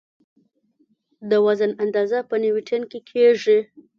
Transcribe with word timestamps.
د 1.29 1.31
وزن 1.45 1.71
اندازه 1.83 2.19
په 2.29 2.35
نیوټن 2.43 2.81
کې 2.91 2.99
کېږي. 3.09 3.59